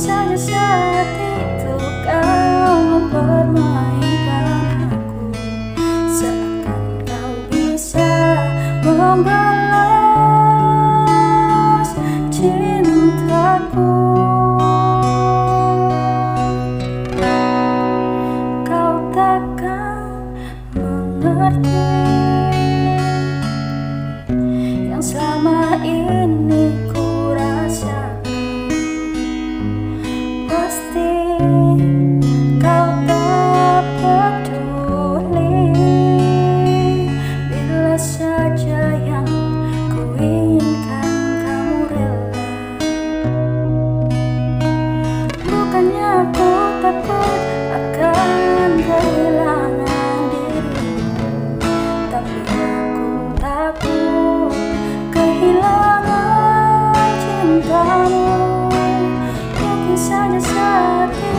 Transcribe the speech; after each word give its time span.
saja 0.00 0.32
saat 0.32 1.12
itu 1.12 1.76
kau 2.08 2.72
mempermainkan 2.88 4.88
aku. 4.88 5.28
Seakan 6.08 7.04
kau 7.04 7.36
bisa 7.52 8.40
membalas 8.80 9.44
cintaku. 12.32 13.92
Kau 18.64 18.96
takkan 19.12 20.32
mengerti 20.72 22.09
pagkakamu 57.60 58.24
Kung 59.52 59.92
saja 59.92 61.29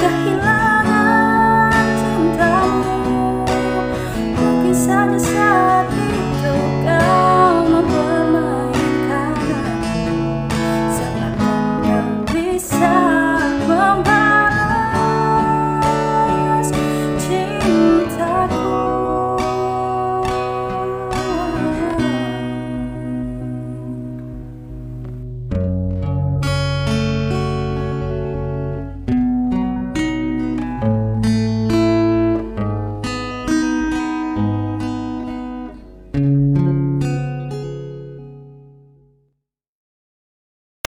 kehilangan 0.00 0.57